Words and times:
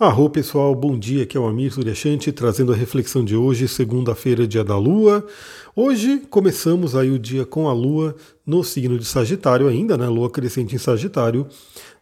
Arro 0.00 0.30
pessoal, 0.30 0.76
bom 0.76 0.96
dia, 0.96 1.24
aqui 1.24 1.36
é 1.36 1.40
o 1.40 1.46
Amir 1.48 1.72
Suryashanti 1.72 2.30
trazendo 2.30 2.72
a 2.72 2.76
reflexão 2.76 3.24
de 3.24 3.34
hoje, 3.34 3.66
segunda-feira, 3.66 4.46
dia 4.46 4.62
da 4.62 4.78
Lua. 4.78 5.26
Hoje 5.74 6.22
começamos 6.30 6.94
aí 6.94 7.10
o 7.10 7.18
dia 7.18 7.44
com 7.44 7.68
a 7.68 7.72
Lua 7.72 8.14
no 8.46 8.62
signo 8.62 8.96
de 8.96 9.04
Sagitário 9.04 9.66
ainda, 9.66 9.98
né? 9.98 10.06
Lua 10.06 10.30
crescente 10.30 10.72
em 10.72 10.78
Sagitário. 10.78 11.48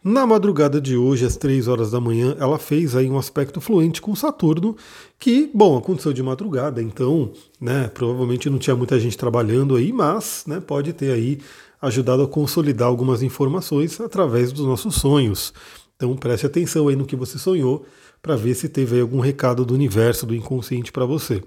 Na 0.03 0.27
madrugada 0.27 0.79
de 0.79 0.95
hoje, 0.95 1.25
às 1.25 1.37
3 1.37 1.67
horas 1.67 1.89
da 1.89 1.99
manhã, 1.99 2.37
ela 2.39 2.59
fez 2.59 2.95
aí 2.95 3.09
um 3.09 3.17
aspecto 3.17 3.59
fluente 3.59 3.99
com 3.99 4.15
Saturno, 4.15 4.75
que, 5.17 5.49
bom, 5.51 5.75
aconteceu 5.75 6.13
de 6.13 6.21
madrugada, 6.21 6.79
então, 6.79 7.31
né, 7.59 7.89
provavelmente 7.91 8.47
não 8.47 8.59
tinha 8.59 8.75
muita 8.75 8.99
gente 8.99 9.17
trabalhando 9.17 9.75
aí, 9.75 9.91
mas, 9.91 10.43
né, 10.45 10.59
pode 10.59 10.93
ter 10.93 11.11
aí 11.11 11.39
ajudado 11.81 12.21
a 12.21 12.27
consolidar 12.27 12.87
algumas 12.87 13.23
informações 13.23 13.99
através 13.99 14.51
dos 14.51 14.67
nossos 14.67 14.93
sonhos. 14.93 15.51
Então 15.97 16.15
preste 16.15 16.45
atenção 16.45 16.87
aí 16.87 16.95
no 16.95 17.05
que 17.05 17.15
você 17.15 17.39
sonhou 17.39 17.85
para 18.21 18.35
ver 18.35 18.53
se 18.53 18.69
teve 18.69 18.99
algum 19.01 19.19
recado 19.19 19.65
do 19.65 19.73
universo, 19.73 20.25
do 20.25 20.35
inconsciente 20.35 20.91
para 20.91 21.05
você. 21.05 21.43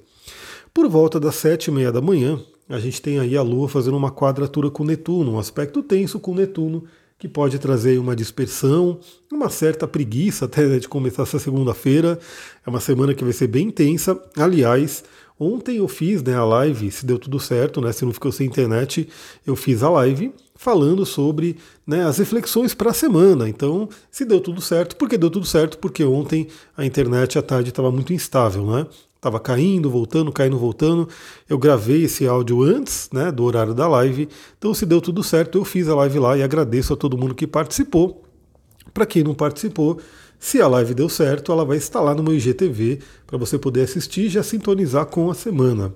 Por 0.75 0.89
volta 0.89 1.19
das 1.21 1.37
sete 1.37 1.69
e 1.69 1.71
meia 1.73 1.93
da 1.93 2.01
manhã, 2.01 2.41
a 2.69 2.79
gente 2.79 3.01
tem 3.01 3.19
aí 3.19 3.37
a 3.37 3.43
Lua 3.43 3.69
fazendo 3.69 3.97
uma 3.97 4.11
quadratura 4.11 4.71
com 4.71 4.85
Netuno, 4.85 5.33
um 5.33 5.39
aspecto 5.39 5.83
tenso 5.83 6.19
com 6.19 6.35
Netuno, 6.35 6.85
que 7.19 7.29
pode 7.29 7.59
trazer 7.59 7.99
uma 7.99 8.17
dispersão, 8.17 8.99
uma 9.31 9.51
certa 9.51 9.87
preguiça 9.87 10.47
até 10.47 10.67
né, 10.67 10.79
de 10.79 10.89
começar 10.89 11.23
essa 11.25 11.39
segunda-feira. 11.39 12.19
É 12.67 12.71
uma 12.71 12.81
semana 12.81 13.15
que 13.15 13.23
vai 13.23 13.33
ser 13.33 13.47
bem 13.47 13.69
intensa. 13.69 14.21
Aliás, 14.37 15.05
ontem 15.39 15.77
eu 15.77 15.87
fiz 15.87 16.23
né, 16.23 16.35
a 16.35 16.45
live, 16.45 16.91
se 16.91 17.05
deu 17.05 17.19
tudo 17.19 17.39
certo, 17.39 17.81
né, 17.81 17.93
se 17.93 18.05
não 18.05 18.13
ficou 18.13 18.33
sem 18.33 18.47
internet, 18.47 19.09
eu 19.47 19.55
fiz 19.55 19.83
a 19.83 19.91
live 19.91 20.33
falando 20.61 21.07
sobre 21.07 21.57
né, 21.87 22.05
as 22.05 22.19
reflexões 22.19 22.75
para 22.75 22.91
a 22.91 22.93
semana. 22.93 23.49
Então, 23.49 23.89
se 24.11 24.27
deu 24.27 24.39
tudo 24.39 24.61
certo, 24.61 24.95
porque 24.95 25.17
deu 25.17 25.31
tudo 25.31 25.47
certo, 25.47 25.79
porque 25.79 26.05
ontem 26.05 26.49
a 26.77 26.85
internet 26.85 27.39
à 27.39 27.43
tarde 27.43 27.71
estava 27.71 27.91
muito 27.91 28.13
instável, 28.13 28.67
né? 28.67 28.87
Estava 29.17 29.41
caindo, 29.41 29.89
voltando, 29.89 30.31
caindo, 30.31 30.59
voltando. 30.59 31.09
Eu 31.49 31.57
gravei 31.57 32.05
esse 32.05 32.27
áudio 32.27 32.63
antes 32.63 33.09
né, 33.11 33.33
do 33.33 33.43
horário 33.43 33.73
da 33.73 33.89
live. 33.89 34.29
Então, 34.59 34.75
se 34.75 34.85
deu 34.85 35.01
tudo 35.01 35.23
certo, 35.23 35.57
eu 35.57 35.65
fiz 35.65 35.89
a 35.89 35.95
live 35.95 36.19
lá 36.19 36.37
e 36.37 36.43
agradeço 36.43 36.93
a 36.93 36.97
todo 36.97 37.17
mundo 37.17 37.35
que 37.35 37.47
participou. 37.47 38.23
Para 38.93 39.07
quem 39.07 39.25
não 39.25 39.33
participou, 39.33 39.99
se 40.43 40.59
a 40.63 40.67
live 40.67 40.95
deu 40.95 41.07
certo, 41.07 41.53
ela 41.53 41.67
vai 41.67 41.77
estar 41.77 42.01
lá 42.01 42.15
no 42.15 42.23
meu 42.23 42.35
IGTV 42.35 43.01
para 43.27 43.37
você 43.37 43.59
poder 43.59 43.83
assistir 43.83 44.23
e 44.23 44.29
já 44.31 44.43
sintonizar 44.43 45.05
com 45.05 45.31
a 45.31 45.35
semana. 45.35 45.93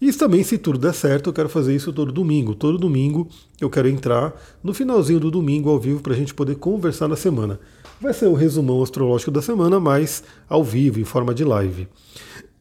E 0.00 0.12
também, 0.12 0.42
se 0.42 0.58
tudo 0.58 0.80
der 0.80 0.92
certo, 0.92 1.30
eu 1.30 1.32
quero 1.32 1.48
fazer 1.48 1.72
isso 1.76 1.92
todo 1.92 2.10
domingo. 2.10 2.56
Todo 2.56 2.76
domingo 2.76 3.28
eu 3.60 3.70
quero 3.70 3.88
entrar 3.88 4.34
no 4.64 4.74
finalzinho 4.74 5.20
do 5.20 5.30
domingo 5.30 5.70
ao 5.70 5.78
vivo 5.78 6.00
para 6.00 6.12
a 6.12 6.16
gente 6.16 6.34
poder 6.34 6.56
conversar 6.56 7.06
na 7.06 7.14
semana. 7.14 7.60
Vai 8.00 8.12
ser 8.12 8.26
o 8.26 8.34
resumão 8.34 8.82
astrológico 8.82 9.30
da 9.30 9.40
semana, 9.40 9.78
mas 9.78 10.24
ao 10.48 10.64
vivo, 10.64 10.98
em 10.98 11.04
forma 11.04 11.32
de 11.32 11.44
live. 11.44 11.86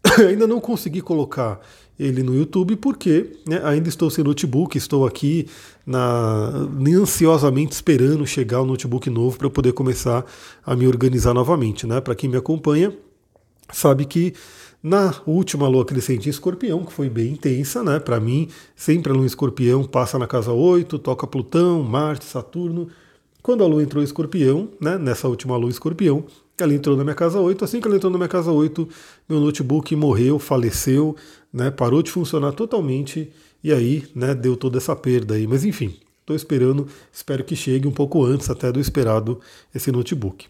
Ainda 0.30 0.46
não 0.46 0.62
consegui 0.62 1.02
colocar 1.02 1.60
ele 2.00 2.24
no 2.24 2.36
YouTube, 2.36 2.76
porque 2.76 3.38
né, 3.48 3.62
ainda 3.64 3.88
estou 3.88 4.10
sem 4.10 4.24
notebook, 4.24 4.78
estou 4.78 5.06
aqui 5.06 5.48
na, 5.86 6.68
ansiosamente 6.88 7.74
esperando 7.74 8.26
chegar 8.26 8.62
o 8.62 8.66
notebook 8.66 9.10
novo 9.10 9.38
para 9.38 9.50
poder 9.50 9.74
começar 9.74 10.26
a 10.66 10.76
me 10.76 10.88
organizar 10.88 11.34
novamente. 11.34 11.86
Né? 11.86 12.02
Para 12.02 12.16
quem 12.16 12.30
me 12.30 12.38
acompanha, 12.38 12.94
sabe 13.72 14.06
que 14.06 14.34
na 14.82 15.16
última 15.26 15.68
lua 15.68 15.86
crescente 15.86 16.28
em 16.28 16.30
escorpião, 16.30 16.84
que 16.84 16.92
foi 16.92 17.10
bem 17.10 17.32
intensa, 17.32 17.82
né? 17.82 18.00
Para 18.00 18.20
mim, 18.20 18.50
sempre 18.76 19.14
a 19.14 19.16
lua 19.16 19.24
em 19.24 19.28
escorpião 19.28 19.86
passa 19.86 20.20
na 20.20 20.28
casa 20.28 20.52
8, 20.52 21.00
toca 21.00 21.26
Plutão, 21.26 21.82
Marte, 21.82 22.26
Saturno. 22.26 22.90
Quando 23.42 23.64
a 23.64 23.68
lua 23.68 23.82
entrou 23.82 24.04
em 24.04 24.06
escorpião, 24.06 24.68
né? 24.82 24.98
Nessa 24.98 25.30
última 25.30 25.56
lua 25.56 25.70
em 25.70 25.72
escorpião, 25.72 26.26
ela 26.62 26.74
entrou 26.74 26.96
na 26.96 27.04
minha 27.04 27.16
casa 27.16 27.40
8. 27.40 27.64
Assim 27.64 27.82
que 27.82 27.88
ela 27.88 27.96
entrou 27.96 28.12
na 28.12 28.18
minha 28.18 28.30
casa 28.30 28.52
8, 28.52 28.88
meu 29.28 29.40
notebook 29.40 29.96
morreu, 29.96 30.38
faleceu, 30.38 31.16
né, 31.52 31.72
parou 31.72 32.02
de 32.04 32.12
funcionar 32.12 32.52
totalmente 32.52 33.32
e 33.64 33.72
aí 33.72 34.04
né, 34.14 34.36
deu 34.36 34.56
toda 34.56 34.78
essa 34.78 34.96
perda 34.96 35.36
aí. 35.36 35.48
Mas 35.48 35.64
enfim, 35.64 35.98
estou 36.20 36.36
esperando, 36.36 36.88
espero 37.12 37.44
que 37.44 37.56
chegue 37.56 37.88
um 37.88 37.92
pouco 37.92 38.24
antes 38.24 38.50
até 38.50 38.72
do 38.72 38.80
esperado 38.80 39.40
esse 39.74 39.92
notebook. 39.92 40.48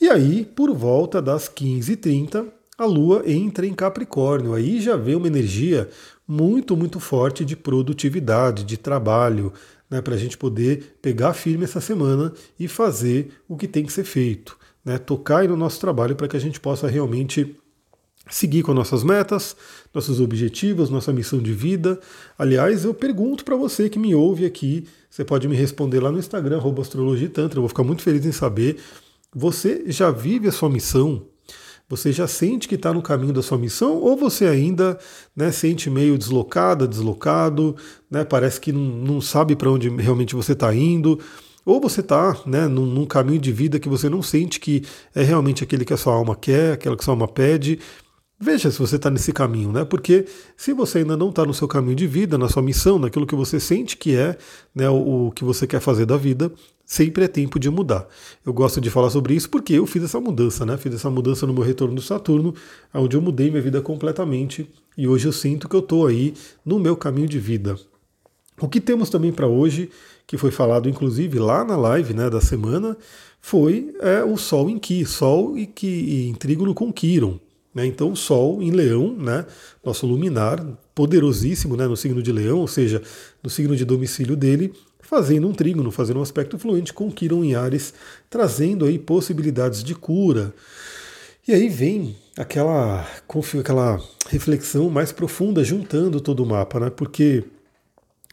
E 0.00 0.08
aí, 0.08 0.44
por 0.44 0.74
volta 0.74 1.22
das 1.22 1.48
15h30, 1.48 2.46
a 2.76 2.84
Lua 2.84 3.22
entra 3.26 3.66
em 3.66 3.74
Capricórnio. 3.74 4.54
Aí 4.54 4.80
já 4.80 4.96
vem 4.96 5.14
uma 5.14 5.26
energia 5.26 5.88
muito, 6.26 6.76
muito 6.76 6.98
forte 6.98 7.44
de 7.44 7.54
produtividade, 7.54 8.64
de 8.64 8.76
trabalho, 8.76 9.52
né, 9.88 10.00
para 10.00 10.14
a 10.14 10.18
gente 10.18 10.36
poder 10.36 10.96
pegar 11.00 11.34
firme 11.34 11.64
essa 11.64 11.80
semana 11.80 12.32
e 12.58 12.66
fazer 12.66 13.32
o 13.48 13.56
que 13.56 13.68
tem 13.68 13.84
que 13.84 13.92
ser 13.92 14.04
feito. 14.04 14.58
Né, 14.84 14.98
tocar 14.98 15.46
no 15.48 15.56
nosso 15.56 15.80
trabalho 15.80 16.16
para 16.16 16.26
que 16.26 16.36
a 16.36 16.40
gente 16.40 16.58
possa 16.58 16.88
realmente 16.88 17.56
seguir 18.28 18.62
com 18.62 18.72
nossas 18.72 19.02
metas, 19.02 19.56
nossos 19.92 20.20
objetivos, 20.20 20.90
nossa 20.90 21.12
missão 21.12 21.40
de 21.40 21.52
vida. 21.52 22.00
Aliás, 22.38 22.84
eu 22.84 22.94
pergunto 22.94 23.44
para 23.44 23.56
você 23.56 23.88
que 23.88 23.98
me 23.98 24.14
ouve 24.14 24.44
aqui, 24.44 24.86
você 25.10 25.24
pode 25.24 25.46
me 25.48 25.56
responder 25.56 26.00
lá 26.00 26.10
no 26.10 26.18
Instagram, 26.18 26.60
astrologitantra, 26.80 27.58
eu 27.58 27.62
vou 27.62 27.68
ficar 27.68 27.84
muito 27.84 28.02
feliz 28.02 28.24
em 28.24 28.32
saber. 28.32 28.78
Você 29.34 29.84
já 29.86 30.10
vive 30.10 30.48
a 30.48 30.52
sua 30.52 30.70
missão? 30.70 31.26
Você 31.88 32.10
já 32.10 32.26
sente 32.26 32.68
que 32.68 32.76
está 32.76 32.92
no 32.92 33.02
caminho 33.02 33.34
da 33.34 33.42
sua 33.42 33.58
missão 33.58 33.98
ou 33.98 34.16
você 34.16 34.46
ainda 34.46 34.98
né, 35.36 35.52
sente 35.52 35.90
meio 35.90 36.16
deslocada, 36.16 36.88
deslocado, 36.88 37.76
né, 38.10 38.24
parece 38.24 38.58
que 38.58 38.72
não, 38.72 38.80
não 38.80 39.20
sabe 39.20 39.54
para 39.54 39.70
onde 39.70 39.90
realmente 39.90 40.34
você 40.34 40.52
está 40.52 40.74
indo? 40.74 41.18
Ou 41.64 41.80
você 41.80 42.00
está 42.00 42.36
né, 42.44 42.66
num, 42.66 42.86
num, 42.86 43.06
caminho 43.06 43.40
de 43.40 43.52
vida 43.52 43.78
que 43.78 43.88
você 43.88 44.08
não 44.08 44.22
sente 44.22 44.58
que 44.58 44.82
é 45.14 45.22
realmente 45.22 45.62
aquele 45.62 45.84
que 45.84 45.92
a 45.92 45.96
sua 45.96 46.14
alma 46.14 46.34
quer, 46.34 46.72
aquela 46.72 46.96
que 46.96 47.02
a 47.02 47.04
sua 47.04 47.14
alma 47.14 47.28
pede, 47.28 47.78
Veja 48.44 48.72
se 48.72 48.78
você 48.80 48.96
está 48.96 49.08
nesse 49.08 49.32
caminho, 49.32 49.70
né? 49.70 49.84
Porque 49.84 50.26
se 50.56 50.72
você 50.72 50.98
ainda 50.98 51.16
não 51.16 51.28
está 51.28 51.44
no 51.44 51.54
seu 51.54 51.68
caminho 51.68 51.94
de 51.94 52.08
vida, 52.08 52.36
na 52.36 52.48
sua 52.48 52.60
missão, 52.60 52.98
naquilo 52.98 53.24
que 53.24 53.36
você 53.36 53.60
sente 53.60 53.96
que 53.96 54.16
é 54.16 54.36
né, 54.74 54.90
o, 54.90 55.28
o, 55.28 55.30
que 55.30 55.44
você 55.44 55.64
quer 55.64 55.78
fazer 55.78 56.06
da 56.06 56.16
vida, 56.16 56.50
sempre 56.84 57.22
é 57.22 57.28
tempo 57.28 57.56
de 57.60 57.70
mudar. 57.70 58.04
Eu 58.44 58.52
gosto 58.52 58.80
de 58.80 58.90
falar 58.90 59.10
sobre 59.10 59.34
isso 59.34 59.48
porque 59.48 59.74
eu 59.74 59.86
fiz 59.86 60.02
essa 60.02 60.20
mudança, 60.20 60.66
né? 60.66 60.76
Fiz 60.76 60.92
essa 60.92 61.08
mudança 61.08 61.46
no 61.46 61.54
meu 61.54 61.62
retorno 61.62 61.94
do 61.94 62.02
Saturno, 62.02 62.52
onde 62.92 63.16
eu 63.16 63.22
mudei 63.22 63.48
minha 63.48 63.62
vida 63.62 63.80
completamente 63.80 64.68
e 64.98 65.06
hoje 65.06 65.28
eu 65.28 65.32
sinto 65.32 65.68
que 65.68 65.76
eu 65.76 65.80
estou 65.80 66.08
aí 66.08 66.34
no 66.66 66.80
meu 66.80 66.96
caminho 66.96 67.28
de 67.28 67.38
vida. 67.38 67.76
O 68.60 68.68
que 68.68 68.80
temos 68.80 69.08
também 69.08 69.30
para 69.30 69.46
hoje, 69.46 69.88
que 70.26 70.38
foi 70.38 70.50
falado 70.50 70.88
inclusive 70.88 71.38
lá 71.38 71.64
na 71.64 71.76
live 71.76 72.14
né, 72.14 72.30
da 72.30 72.40
semana, 72.40 72.96
foi 73.40 73.94
é, 74.00 74.22
o 74.22 74.36
Sol 74.36 74.70
em 74.70 74.78
Ki, 74.78 75.04
Sol 75.04 75.58
e, 75.58 75.66
que, 75.66 76.28
em 76.28 76.34
trígono 76.34 76.72
com 76.72 76.92
Quiron. 76.92 77.38
Né? 77.74 77.86
Então 77.86 78.12
o 78.12 78.16
Sol 78.16 78.62
em 78.62 78.70
Leão, 78.70 79.14
né? 79.14 79.44
nosso 79.84 80.06
luminar, 80.06 80.64
poderosíssimo 80.94 81.76
né? 81.76 81.86
no 81.86 81.96
signo 81.96 82.22
de 82.22 82.30
Leão, 82.30 82.58
ou 82.58 82.68
seja, 82.68 83.02
no 83.42 83.50
signo 83.50 83.74
de 83.74 83.84
domicílio 83.84 84.36
dele, 84.36 84.72
fazendo 85.00 85.48
um 85.48 85.52
trígono, 85.52 85.90
fazendo 85.90 86.20
um 86.20 86.22
aspecto 86.22 86.58
fluente 86.58 86.92
com 86.92 87.10
Quiron 87.10 87.44
em 87.44 87.54
Ares, 87.54 87.92
trazendo 88.30 88.84
aí 88.84 88.98
possibilidades 88.98 89.82
de 89.82 89.94
cura. 89.94 90.54
E 91.46 91.52
aí 91.52 91.68
vem 91.68 92.16
aquela, 92.38 93.06
aquela 93.58 94.00
reflexão 94.28 94.88
mais 94.88 95.10
profunda, 95.10 95.64
juntando 95.64 96.20
todo 96.20 96.44
o 96.44 96.46
mapa, 96.46 96.78
né? 96.78 96.90
porque 96.90 97.42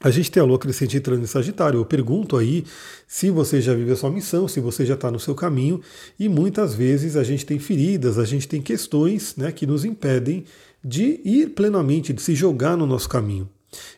a 0.02 0.10
gente 0.10 0.32
tem 0.32 0.42
a 0.42 0.46
lua 0.46 0.58
crescente 0.58 0.96
entrando 0.96 1.22
em 1.22 1.28
Sagitário. 1.28 1.80
Eu 1.80 1.86
pergunto 1.86 2.38
aí 2.38 2.64
se 3.06 3.30
você 3.30 3.62
já 3.62 3.74
vive 3.74 3.92
a 3.92 3.96
sua 3.96 4.10
missão, 4.10 4.48
se 4.48 4.60
você 4.60 4.86
já 4.86 4.94
está 4.94 5.12
no 5.12 5.20
seu 5.20 5.36
caminho, 5.36 5.82
e 6.18 6.30
muitas 6.30 6.74
vezes 6.74 7.18
a 7.18 7.24
gente 7.24 7.46
tem 7.46 7.60
feridas, 7.60 8.18
a 8.18 8.26
gente 8.26 8.48
tem 8.48 8.62
questões 8.62 9.36
né, 9.36 9.52
que 9.52 9.68
nos 9.68 9.84
impedem 9.84 10.46
de 10.84 11.20
ir 11.26 11.50
plenamente, 11.50 12.14
de 12.14 12.22
se 12.22 12.34
jogar 12.34 12.78
no 12.78 12.86
nosso 12.86 13.10
caminho. 13.10 13.50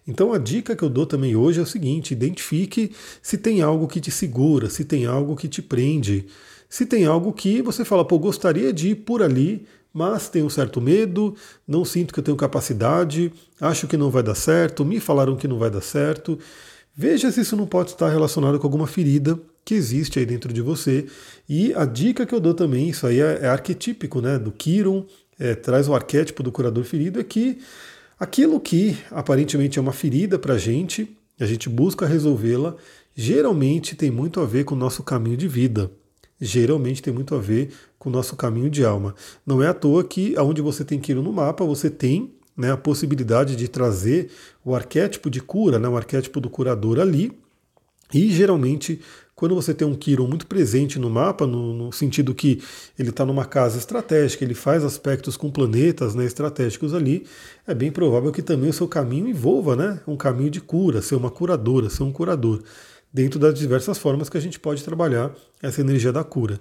Então 0.08 0.34
a 0.34 0.38
dica 0.38 0.76
que 0.76 0.84
eu 0.84 0.90
dou 0.90 1.06
também 1.06 1.36
hoje 1.36 1.60
é 1.60 1.64
o 1.64 1.68
seguinte: 1.68 2.12
identifique 2.12 2.92
se 3.22 3.38
tem 3.38 3.62
algo 3.62 3.88
que 3.88 4.02
te 4.02 4.12
segura, 4.12 4.70
se 4.70 4.84
tem 4.84 5.06
algo 5.06 5.36
que 5.36 5.48
te 5.48 5.62
prende, 5.62 6.26
se 6.68 6.86
tem 6.86 7.06
algo 7.06 7.32
que 7.32 7.62
você 7.62 7.86
fala, 7.86 8.04
pô, 8.04 8.18
gostaria 8.18 8.74
de 8.74 8.90
ir 8.90 8.96
por 8.96 9.22
ali, 9.22 9.66
mas 9.94 10.30
tenho 10.30 10.46
um 10.46 10.50
certo 10.50 10.80
medo, 10.80 11.36
não 11.68 11.84
sinto 11.84 12.14
que 12.14 12.20
eu 12.20 12.24
tenho 12.24 12.38
capacidade, 12.38 13.32
acho 13.60 13.88
que 13.88 13.98
não 13.98 14.10
vai 14.10 14.24
dar 14.24 14.36
certo, 14.36 14.86
me 14.86 15.00
falaram 15.00 15.36
que 15.36 15.48
não 15.48 15.60
vai 15.60 15.70
dar 15.70 15.82
certo. 15.82 16.40
Veja 16.96 17.32
se 17.32 17.42
isso 17.42 17.56
não 17.56 17.66
pode 17.66 17.92
estar 17.92 18.10
relacionado 18.10 18.60
com 18.60 18.68
alguma 18.68 18.88
ferida 18.88 19.40
que 19.64 19.74
existe 19.74 20.20
aí 20.20 20.26
dentro 20.26 20.52
de 20.52 20.62
você. 20.62 21.06
E 21.48 21.74
a 21.74 21.86
dica 21.86 22.26
que 22.26 22.34
eu 22.34 22.40
dou 22.40 22.54
também, 22.54 22.90
isso 22.90 23.06
aí 23.06 23.20
é, 23.20 23.40
é 23.44 23.48
arquetípico, 23.48 24.22
né? 24.22 24.38
Do 24.40 24.52
Kiron, 24.52 25.06
é, 25.40 25.56
traz 25.56 25.88
o 25.88 25.94
arquétipo 25.94 26.44
do 26.44 26.52
curador 26.52 26.84
ferido, 26.84 27.20
é 27.20 27.24
que 27.24 27.60
aquilo 28.20 28.60
que 28.60 28.98
aparentemente 29.10 29.80
é 29.80 29.82
uma 29.82 29.94
ferida 29.94 30.38
para 30.38 30.56
a 30.56 30.58
gente, 30.58 31.18
a 31.40 31.46
gente 31.46 31.68
busca 31.70 32.06
resolvê-la, 32.06 32.76
geralmente 33.16 33.96
tem 33.96 34.12
muito 34.12 34.40
a 34.40 34.46
ver 34.46 34.64
com 34.64 34.76
o 34.76 34.78
nosso 34.78 35.04
caminho 35.04 35.38
de 35.38 35.48
vida 35.48 35.92
geralmente 36.42 37.02
tem 37.02 37.14
muito 37.14 37.36
a 37.36 37.38
ver 37.38 37.72
com 38.00 38.10
o 38.10 38.12
nosso 38.12 38.36
caminho 38.36 38.70
de 38.70 38.84
alma. 38.84 39.14
Não 39.46 39.62
é 39.62 39.68
à 39.68 39.74
toa 39.74 40.04
que 40.04 40.36
aonde 40.36 40.62
você 40.62 40.84
tem 40.84 41.00
que 41.00 41.12
ir 41.12 41.16
no 41.16 41.32
mapa, 41.32 41.64
você 41.64 41.90
tem 41.90 42.34
né, 42.58 42.72
a 42.72 42.78
possibilidade 42.78 43.56
de 43.56 43.68
trazer 43.68 44.30
o 44.66 44.76
arquétipo 44.76 45.30
de 45.30 45.40
cura, 45.40 45.78
né, 45.78 45.88
o 45.88 45.96
arquétipo 45.96 46.42
do 46.42 46.50
curador 46.50 47.00
ali, 47.00 47.32
e 48.14 48.30
geralmente 48.30 49.00
quando 49.42 49.56
você 49.56 49.74
tem 49.74 49.88
um 49.88 49.96
Quiron 49.96 50.28
muito 50.28 50.46
presente 50.46 51.00
no 51.00 51.10
mapa, 51.10 51.48
no, 51.48 51.74
no 51.74 51.92
sentido 51.92 52.36
que 52.36 52.62
ele 53.00 53.10
está 53.10 53.26
numa 53.26 53.44
casa 53.44 53.80
estratégica, 53.80 54.44
ele 54.44 54.54
faz 54.54 54.84
aspectos 54.84 55.36
com 55.36 55.50
planetas 55.50 56.14
né, 56.14 56.26
estratégicos 56.26 56.94
ali, 56.94 57.26
é 57.66 57.74
bem 57.74 57.92
provável 57.92 58.32
que 58.32 58.44
também 58.44 58.70
o 58.70 58.74
seu 58.74 58.88
caminho 58.88 59.28
envolva 59.28 59.76
né, 59.76 60.00
um 60.06 60.16
caminho 60.16 60.52
de 60.52 60.62
cura, 60.62 61.02
ser 61.02 61.16
uma 61.16 61.32
curadora, 61.32 61.90
ser 61.90 62.04
um 62.04 62.12
curador, 62.12 62.62
dentro 63.14 63.40
das 63.40 63.58
diversas 63.58 63.98
formas 63.98 64.30
que 64.30 64.38
a 64.38 64.42
gente 64.42 64.60
pode 64.60 64.84
trabalhar 64.84 65.32
essa 65.62 65.82
energia 65.82 66.12
da 66.12 66.24
cura. 66.24 66.60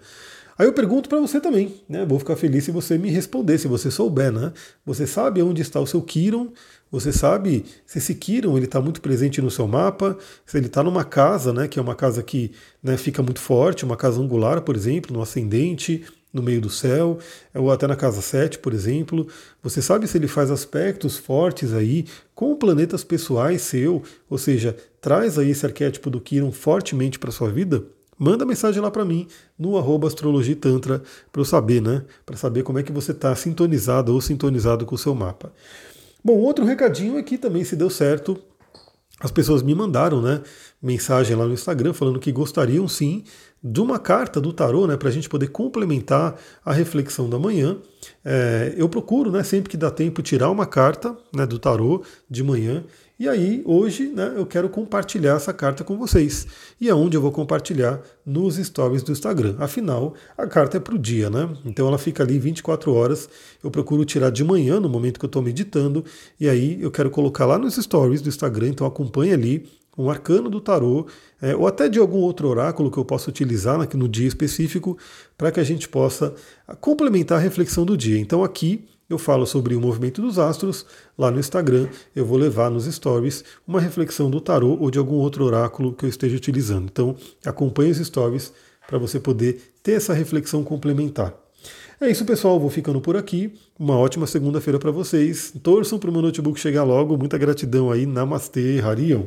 Aí 0.60 0.66
eu 0.66 0.74
pergunto 0.74 1.08
para 1.08 1.18
você 1.18 1.40
também, 1.40 1.74
né? 1.88 2.04
Vou 2.04 2.18
ficar 2.18 2.36
feliz 2.36 2.64
se 2.64 2.70
você 2.70 2.98
me 2.98 3.08
responder, 3.08 3.56
se 3.56 3.66
você 3.66 3.90
souber, 3.90 4.30
né? 4.30 4.52
Você 4.84 5.06
sabe 5.06 5.42
onde 5.42 5.62
está 5.62 5.80
o 5.80 5.86
seu 5.86 6.02
Kiron? 6.02 6.52
Você 6.90 7.14
sabe 7.14 7.64
se 7.86 7.96
esse 7.96 8.14
Kiron 8.14 8.58
ele 8.58 8.66
está 8.66 8.78
muito 8.78 9.00
presente 9.00 9.40
no 9.40 9.50
seu 9.50 9.66
mapa? 9.66 10.18
Se 10.44 10.58
ele 10.58 10.66
está 10.66 10.82
numa 10.82 11.02
casa, 11.02 11.50
né? 11.50 11.66
Que 11.66 11.78
é 11.78 11.82
uma 11.82 11.94
casa 11.94 12.22
que 12.22 12.52
né, 12.82 12.98
fica 12.98 13.22
muito 13.22 13.40
forte, 13.40 13.86
uma 13.86 13.96
casa 13.96 14.20
angular, 14.20 14.60
por 14.60 14.76
exemplo, 14.76 15.16
no 15.16 15.22
ascendente, 15.22 16.04
no 16.32 16.42
meio 16.42 16.60
do 16.60 16.70
céu, 16.70 17.18
ou 17.54 17.70
até 17.70 17.86
na 17.86 17.96
casa 17.96 18.20
7, 18.20 18.58
por 18.58 18.72
exemplo. 18.72 19.26
Você 19.62 19.82
sabe 19.82 20.06
se 20.06 20.16
ele 20.16 20.28
faz 20.28 20.50
aspectos 20.50 21.16
fortes 21.16 21.72
aí 21.72 22.06
com 22.34 22.54
planetas 22.56 23.04
pessoais 23.04 23.62
seu, 23.62 24.02
ou 24.28 24.38
seja, 24.38 24.76
traz 25.00 25.38
aí 25.38 25.50
esse 25.50 25.66
arquétipo 25.66 26.10
do 26.10 26.20
Kiron 26.20 26.52
fortemente 26.52 27.18
para 27.18 27.30
sua 27.30 27.50
vida? 27.50 27.84
manda 28.20 28.44
mensagem 28.44 28.82
lá 28.82 28.90
para 28.90 29.02
mim 29.02 29.26
no 29.58 29.78
arroba 29.78 30.06
astrologitantra 30.06 31.02
para 31.32 31.40
eu 31.40 31.44
saber, 31.44 31.80
né? 31.80 32.04
Para 32.26 32.36
saber 32.36 32.62
como 32.62 32.78
é 32.78 32.82
que 32.82 32.92
você 32.92 33.12
está 33.12 33.34
sintonizado 33.34 34.12
ou 34.12 34.20
sintonizado 34.20 34.84
com 34.84 34.94
o 34.94 34.98
seu 34.98 35.14
mapa. 35.14 35.50
Bom, 36.22 36.36
outro 36.36 36.66
recadinho 36.66 37.16
aqui 37.16 37.38
também 37.38 37.64
se 37.64 37.74
deu 37.74 37.88
certo. 37.88 38.38
As 39.18 39.30
pessoas 39.30 39.62
me 39.62 39.74
mandaram, 39.74 40.20
né, 40.20 40.42
mensagem 40.82 41.34
lá 41.34 41.46
no 41.46 41.54
Instagram 41.54 41.94
falando 41.94 42.20
que 42.20 42.30
gostariam 42.30 42.86
sim 42.86 43.24
de 43.62 43.80
uma 43.80 43.98
carta 43.98 44.40
do 44.40 44.52
tarô, 44.52 44.86
né, 44.86 44.96
para 44.96 45.08
a 45.08 45.12
gente 45.12 45.28
poder 45.28 45.48
complementar 45.48 46.36
a 46.64 46.72
reflexão 46.72 47.28
da 47.28 47.38
manhã. 47.38 47.76
É, 48.24 48.74
eu 48.76 48.88
procuro, 48.88 49.30
né, 49.30 49.42
sempre 49.42 49.70
que 49.70 49.76
dá 49.76 49.90
tempo, 49.90 50.22
tirar 50.22 50.50
uma 50.50 50.66
carta 50.66 51.16
né, 51.34 51.46
do 51.46 51.58
tarô 51.58 52.02
de 52.28 52.42
manhã 52.42 52.84
e 53.20 53.28
aí, 53.28 53.60
hoje, 53.66 54.08
né, 54.08 54.32
eu 54.34 54.46
quero 54.46 54.66
compartilhar 54.70 55.36
essa 55.36 55.52
carta 55.52 55.84
com 55.84 55.94
vocês. 55.98 56.46
E 56.80 56.88
aonde 56.88 57.18
eu 57.18 57.20
vou 57.20 57.30
compartilhar? 57.30 58.00
Nos 58.24 58.56
stories 58.56 59.02
do 59.02 59.12
Instagram. 59.12 59.56
Afinal, 59.58 60.14
a 60.38 60.46
carta 60.46 60.78
é 60.78 60.80
para 60.80 60.94
o 60.94 60.98
dia, 60.98 61.28
né? 61.28 61.46
Então 61.66 61.86
ela 61.86 61.98
fica 61.98 62.22
ali 62.22 62.38
24 62.38 62.90
horas. 62.94 63.28
Eu 63.62 63.70
procuro 63.70 64.06
tirar 64.06 64.30
de 64.30 64.42
manhã, 64.42 64.80
no 64.80 64.88
momento 64.88 65.18
que 65.18 65.26
eu 65.26 65.28
estou 65.28 65.42
meditando. 65.42 66.02
E 66.40 66.48
aí 66.48 66.80
eu 66.80 66.90
quero 66.90 67.10
colocar 67.10 67.44
lá 67.44 67.58
nos 67.58 67.74
stories 67.74 68.22
do 68.22 68.30
Instagram. 68.30 68.68
Então 68.68 68.86
acompanhe 68.86 69.34
ali 69.34 69.68
um 70.02 70.10
arcano 70.10 70.48
do 70.48 70.60
tarô, 70.60 71.06
é, 71.40 71.54
ou 71.54 71.66
até 71.66 71.88
de 71.88 71.98
algum 71.98 72.18
outro 72.18 72.48
oráculo 72.48 72.90
que 72.90 72.98
eu 72.98 73.04
possa 73.04 73.30
utilizar 73.30 73.78
no 73.96 74.08
dia 74.08 74.26
específico, 74.26 74.96
para 75.36 75.50
que 75.50 75.60
a 75.60 75.64
gente 75.64 75.88
possa 75.88 76.34
complementar 76.80 77.38
a 77.38 77.40
reflexão 77.40 77.84
do 77.84 77.96
dia. 77.96 78.18
Então 78.18 78.42
aqui 78.44 78.84
eu 79.08 79.18
falo 79.18 79.44
sobre 79.44 79.74
o 79.74 79.80
movimento 79.80 80.22
dos 80.22 80.38
astros. 80.38 80.86
Lá 81.18 81.30
no 81.30 81.40
Instagram 81.40 81.88
eu 82.14 82.24
vou 82.24 82.38
levar 82.38 82.70
nos 82.70 82.84
stories 82.84 83.44
uma 83.66 83.80
reflexão 83.80 84.30
do 84.30 84.40
tarô 84.40 84.78
ou 84.80 84.90
de 84.90 84.98
algum 84.98 85.16
outro 85.16 85.44
oráculo 85.44 85.92
que 85.92 86.04
eu 86.04 86.08
esteja 86.08 86.36
utilizando. 86.36 86.88
Então 86.90 87.16
acompanhe 87.44 87.90
os 87.90 87.98
stories 87.98 88.52
para 88.86 88.98
você 88.98 89.18
poder 89.18 89.72
ter 89.82 89.92
essa 89.92 90.14
reflexão 90.14 90.62
complementar. 90.62 91.34
É 92.00 92.10
isso, 92.10 92.24
pessoal. 92.24 92.58
Vou 92.58 92.70
ficando 92.70 93.00
por 93.00 93.14
aqui. 93.14 93.52
Uma 93.78 93.98
ótima 93.98 94.26
segunda-feira 94.26 94.78
para 94.78 94.90
vocês. 94.90 95.52
Torçam 95.62 95.98
para 95.98 96.08
o 96.08 96.12
meu 96.12 96.22
notebook 96.22 96.58
chegar 96.58 96.82
logo. 96.82 97.18
Muita 97.18 97.36
gratidão 97.36 97.90
aí. 97.90 98.06
Namastê, 98.06 98.80
Harion. 98.80 99.24